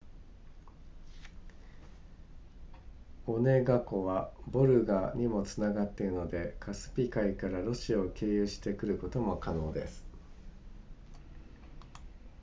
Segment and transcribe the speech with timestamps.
[3.27, 10.03] オネガ湖はヴォルガにもつながっているのでカスピ海からロシアを経由して来ることも可能です